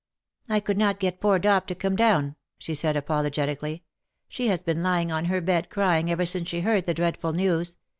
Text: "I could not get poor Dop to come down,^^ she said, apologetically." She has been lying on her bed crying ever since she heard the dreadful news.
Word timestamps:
"I 0.49 0.59
could 0.61 0.79
not 0.79 0.99
get 0.99 1.21
poor 1.21 1.37
Dop 1.37 1.67
to 1.67 1.75
come 1.75 1.95
down,^^ 1.95 2.35
she 2.57 2.73
said, 2.73 2.97
apologetically." 2.97 3.83
She 4.29 4.47
has 4.47 4.63
been 4.63 4.81
lying 4.81 5.11
on 5.11 5.25
her 5.25 5.41
bed 5.41 5.69
crying 5.69 6.09
ever 6.09 6.25
since 6.25 6.49
she 6.49 6.61
heard 6.61 6.87
the 6.87 6.95
dreadful 6.95 7.33
news. 7.33 7.77